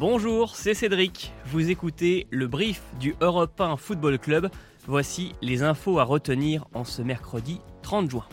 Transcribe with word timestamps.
Bonjour, 0.00 0.54
c'est 0.54 0.74
Cédric. 0.74 1.32
Vous 1.46 1.70
écoutez 1.70 2.28
le 2.30 2.46
brief 2.46 2.82
du 3.00 3.16
Europe 3.20 3.60
1 3.60 3.76
Football 3.76 4.20
Club. 4.20 4.48
Voici 4.86 5.32
les 5.42 5.64
infos 5.64 5.98
à 5.98 6.04
retenir 6.04 6.68
en 6.72 6.84
ce 6.84 7.02
mercredi 7.02 7.60
30 7.82 8.08
juin. 8.08 8.28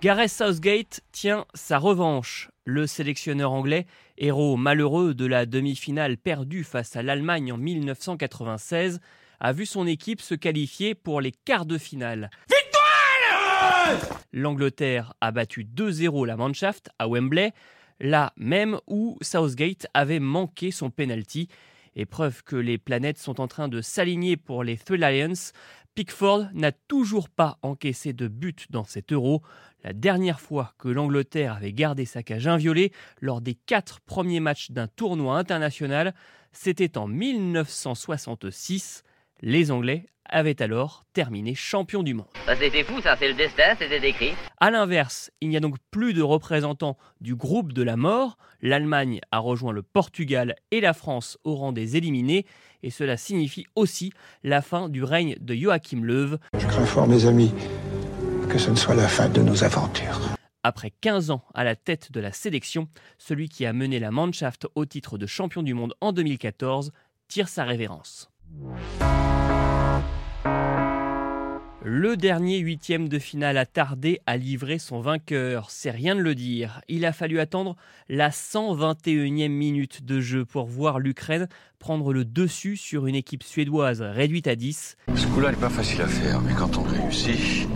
Gareth 0.00 0.30
Southgate 0.30 1.00
tient 1.10 1.44
sa 1.52 1.78
revanche. 1.78 2.52
Le 2.64 2.86
sélectionneur 2.86 3.50
anglais, 3.50 3.86
héros 4.18 4.56
malheureux 4.56 5.12
de 5.12 5.26
la 5.26 5.44
demi-finale 5.44 6.18
perdue 6.18 6.62
face 6.62 6.94
à 6.94 7.02
l'Allemagne 7.02 7.50
en 7.50 7.56
1996, 7.58 9.00
a 9.40 9.52
vu 9.52 9.66
son 9.66 9.88
équipe 9.88 10.20
se 10.20 10.36
qualifier 10.36 10.94
pour 10.94 11.20
les 11.20 11.32
quarts 11.32 11.66
de 11.66 11.76
finale. 11.76 12.30
L'Angleterre 14.32 15.14
a 15.20 15.30
battu 15.30 15.64
2-0 15.64 16.26
la 16.26 16.36
Mannschaft 16.36 16.90
à 16.98 17.08
Wembley, 17.08 17.52
là 18.00 18.32
même 18.36 18.78
où 18.86 19.18
Southgate 19.20 19.86
avait 19.94 20.20
manqué 20.20 20.70
son 20.70 20.90
penalty. 20.90 21.48
Et 21.94 22.06
preuve 22.06 22.42
que 22.42 22.56
les 22.56 22.78
planètes 22.78 23.18
sont 23.18 23.38
en 23.40 23.48
train 23.48 23.68
de 23.68 23.82
s'aligner 23.82 24.38
pour 24.38 24.64
les 24.64 24.78
Three 24.78 24.96
Lions, 24.96 25.52
Pickford 25.94 26.46
n'a 26.54 26.72
toujours 26.72 27.28
pas 27.28 27.58
encaissé 27.60 28.14
de 28.14 28.26
but 28.26 28.66
dans 28.70 28.84
cet 28.84 29.12
euro. 29.12 29.42
La 29.84 29.92
dernière 29.92 30.40
fois 30.40 30.72
que 30.78 30.88
l'Angleterre 30.88 31.52
avait 31.52 31.74
gardé 31.74 32.06
sa 32.06 32.22
cage 32.22 32.46
inviolée 32.46 32.92
lors 33.20 33.42
des 33.42 33.54
quatre 33.54 34.00
premiers 34.00 34.40
matchs 34.40 34.70
d'un 34.70 34.86
tournoi 34.86 35.36
international, 35.36 36.14
c'était 36.50 36.96
en 36.96 37.06
1966. 37.08 39.02
Les 39.44 39.72
Anglais 39.72 40.06
avaient 40.24 40.62
alors 40.62 41.02
terminé 41.14 41.56
champion 41.56 42.04
du 42.04 42.14
monde. 42.14 42.28
Ça 42.46 42.54
c'était 42.54 42.84
fou, 42.84 43.00
ça 43.02 43.16
c'est 43.18 43.26
le 43.26 43.34
destin, 43.34 43.74
c'était 43.76 43.98
décrit. 43.98 44.34
A 44.60 44.70
l'inverse, 44.70 45.32
il 45.40 45.48
n'y 45.48 45.56
a 45.56 45.60
donc 45.60 45.78
plus 45.90 46.14
de 46.14 46.22
représentants 46.22 46.96
du 47.20 47.34
groupe 47.34 47.72
de 47.72 47.82
la 47.82 47.96
mort. 47.96 48.38
L'Allemagne 48.60 49.20
a 49.32 49.40
rejoint 49.40 49.72
le 49.72 49.82
Portugal 49.82 50.54
et 50.70 50.80
la 50.80 50.92
France 50.92 51.38
au 51.42 51.56
rang 51.56 51.72
des 51.72 51.96
éliminés, 51.96 52.46
et 52.84 52.90
cela 52.90 53.16
signifie 53.16 53.66
aussi 53.74 54.12
la 54.44 54.62
fin 54.62 54.88
du 54.88 55.02
règne 55.02 55.34
de 55.40 55.56
Joachim 55.56 56.04
Löw. 56.04 56.36
Je 56.56 56.66
crains 56.68 56.86
fort, 56.86 57.08
mes 57.08 57.26
amis, 57.26 57.52
que 58.48 58.58
ce 58.58 58.70
ne 58.70 58.76
soit 58.76 58.94
la 58.94 59.08
fin 59.08 59.28
de 59.28 59.42
nos 59.42 59.64
aventures. 59.64 60.20
Après 60.62 60.92
15 61.00 61.32
ans 61.32 61.42
à 61.52 61.64
la 61.64 61.74
tête 61.74 62.12
de 62.12 62.20
la 62.20 62.30
sélection, 62.30 62.86
celui 63.18 63.48
qui 63.48 63.66
a 63.66 63.72
mené 63.72 63.98
la 63.98 64.12
Mannschaft 64.12 64.68
au 64.76 64.86
titre 64.86 65.18
de 65.18 65.26
champion 65.26 65.64
du 65.64 65.74
monde 65.74 65.94
en 66.00 66.12
2014 66.12 66.92
tire 67.26 67.48
sa 67.48 67.64
révérence. 67.64 68.31
Le 71.84 72.16
dernier 72.16 72.58
huitième 72.58 73.08
de 73.08 73.18
finale 73.18 73.58
a 73.58 73.66
tardé 73.66 74.20
à 74.26 74.36
livrer 74.36 74.78
son 74.78 75.00
vainqueur, 75.00 75.70
c'est 75.70 75.90
rien 75.90 76.14
de 76.14 76.20
le 76.20 76.34
dire. 76.34 76.80
Il 76.88 77.04
a 77.04 77.12
fallu 77.12 77.40
attendre 77.40 77.76
la 78.08 78.30
121e 78.30 79.48
minute 79.48 80.04
de 80.04 80.20
jeu 80.20 80.44
pour 80.44 80.66
voir 80.66 81.00
l'Ukraine 81.00 81.48
prendre 81.78 82.12
le 82.12 82.24
dessus 82.24 82.76
sur 82.76 83.06
une 83.06 83.16
équipe 83.16 83.42
suédoise 83.42 84.00
réduite 84.00 84.46
à 84.46 84.54
10. 84.54 84.96
Ce 85.14 85.26
coup-là 85.26 85.50
n'est 85.50 85.56
pas 85.56 85.68
facile 85.68 86.02
à 86.02 86.06
faire, 86.06 86.40
mais 86.40 86.54
quand 86.54 86.78
on 86.78 86.82
réussit, 86.82 87.68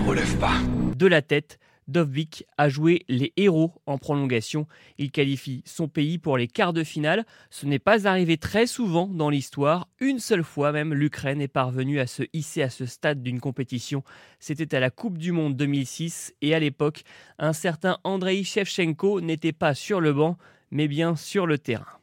ne 0.00 0.08
relève 0.08 0.38
pas. 0.38 0.54
De 0.96 1.06
la 1.06 1.22
tête, 1.22 1.58
Dovbik 1.90 2.44
a 2.56 2.68
joué 2.68 3.04
les 3.08 3.32
héros 3.36 3.72
en 3.86 3.98
prolongation. 3.98 4.66
Il 4.98 5.10
qualifie 5.10 5.62
son 5.66 5.88
pays 5.88 6.18
pour 6.18 6.38
les 6.38 6.48
quarts 6.48 6.72
de 6.72 6.84
finale. 6.84 7.26
Ce 7.50 7.66
n'est 7.66 7.78
pas 7.78 8.06
arrivé 8.06 8.38
très 8.38 8.66
souvent 8.66 9.06
dans 9.06 9.28
l'histoire. 9.28 9.88
Une 10.00 10.18
seule 10.18 10.44
fois 10.44 10.72
même, 10.72 10.94
l'Ukraine 10.94 11.40
est 11.40 11.48
parvenue 11.48 12.00
à 12.00 12.06
se 12.06 12.22
hisser 12.32 12.62
à 12.62 12.70
ce 12.70 12.86
stade 12.86 13.22
d'une 13.22 13.40
compétition. 13.40 14.02
C'était 14.38 14.74
à 14.74 14.80
la 14.80 14.90
Coupe 14.90 15.18
du 15.18 15.32
Monde 15.32 15.56
2006 15.56 16.34
et 16.42 16.54
à 16.54 16.60
l'époque, 16.60 17.02
un 17.38 17.52
certain 17.52 17.98
Andrei 18.04 18.44
Shevchenko 18.44 19.20
n'était 19.20 19.52
pas 19.52 19.74
sur 19.74 20.00
le 20.00 20.12
banc, 20.12 20.38
mais 20.70 20.88
bien 20.88 21.16
sur 21.16 21.46
le 21.46 21.58
terrain. 21.58 21.99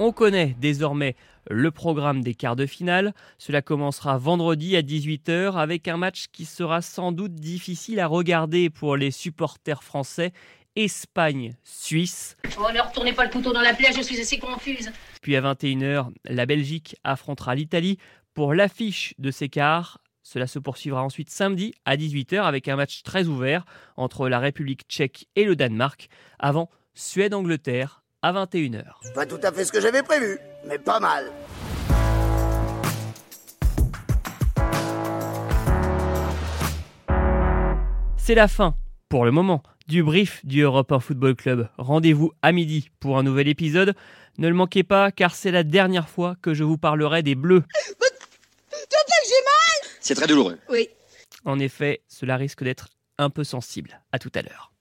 On 0.00 0.12
connaît 0.12 0.54
désormais 0.60 1.16
le 1.50 1.72
programme 1.72 2.22
des 2.22 2.34
quarts 2.34 2.54
de 2.54 2.66
finale. 2.66 3.14
Cela 3.36 3.62
commencera 3.62 4.16
vendredi 4.16 4.76
à 4.76 4.82
18h 4.82 5.54
avec 5.54 5.88
un 5.88 5.96
match 5.96 6.26
qui 6.30 6.44
sera 6.44 6.82
sans 6.82 7.10
doute 7.10 7.34
difficile 7.34 7.98
à 7.98 8.06
regarder 8.06 8.70
pour 8.70 8.96
les 8.96 9.10
supporters 9.10 9.82
français. 9.82 10.32
Espagne-Suisse. 10.76 12.36
Oh, 12.60 12.70
ne 12.72 12.80
retournez 12.80 13.12
pas 13.12 13.24
le 13.24 13.30
couteau 13.30 13.52
dans 13.52 13.62
la 13.62 13.74
plaie, 13.74 13.92
je 13.92 14.00
suis 14.00 14.20
assez 14.20 14.38
confuse. 14.38 14.92
Puis 15.20 15.34
à 15.34 15.40
21h, 15.40 16.12
la 16.24 16.46
Belgique 16.46 16.94
affrontera 17.02 17.56
l'Italie 17.56 17.98
pour 18.34 18.54
l'affiche 18.54 19.14
de 19.18 19.32
ces 19.32 19.48
quarts. 19.48 20.00
Cela 20.22 20.46
se 20.46 20.60
poursuivra 20.60 21.02
ensuite 21.02 21.30
samedi 21.30 21.74
à 21.84 21.96
18h 21.96 22.42
avec 22.42 22.68
un 22.68 22.76
match 22.76 23.02
très 23.02 23.26
ouvert 23.26 23.64
entre 23.96 24.28
la 24.28 24.38
République 24.38 24.82
tchèque 24.88 25.26
et 25.34 25.42
le 25.42 25.56
Danemark 25.56 26.08
avant 26.38 26.70
Suède-Angleterre 26.94 28.04
à 28.22 28.32
21h. 28.32 28.84
Pas 29.14 29.26
tout 29.26 29.40
à 29.42 29.52
fait 29.52 29.64
ce 29.64 29.72
que 29.72 29.80
j'avais 29.80 30.02
prévu, 30.02 30.38
mais 30.66 30.78
pas 30.78 31.00
mal. 31.00 31.30
C'est 38.16 38.34
la 38.34 38.48
fin, 38.48 38.76
pour 39.08 39.24
le 39.24 39.30
moment, 39.30 39.62
du 39.86 40.02
brief 40.02 40.44
du 40.44 40.60
Europe 40.60 40.92
1 40.92 41.00
Football 41.00 41.34
Club. 41.34 41.68
Rendez-vous 41.78 42.32
à 42.42 42.52
midi 42.52 42.90
pour 43.00 43.18
un 43.18 43.22
nouvel 43.22 43.48
épisode. 43.48 43.94
Ne 44.36 44.48
le 44.48 44.54
manquez 44.54 44.82
pas, 44.82 45.10
car 45.10 45.34
c'est 45.34 45.50
la 45.50 45.62
dernière 45.62 46.08
fois 46.08 46.36
que 46.42 46.52
je 46.52 46.62
vous 46.62 46.76
parlerai 46.76 47.22
des 47.22 47.34
Bleus. 47.34 47.64
j'ai 47.70 49.44
mal? 49.44 49.92
C'est 50.00 50.14
très 50.14 50.26
douloureux. 50.26 50.58
Oui. 50.68 50.88
En 51.44 51.58
effet, 51.58 52.02
cela 52.08 52.36
risque 52.36 52.62
d'être 52.64 52.88
un 53.16 53.30
peu 53.30 53.44
sensible. 53.44 54.00
À 54.12 54.18
tout 54.18 54.32
à 54.34 54.42
l'heure. 54.42 54.72